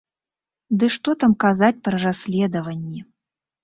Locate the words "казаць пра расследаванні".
1.45-3.09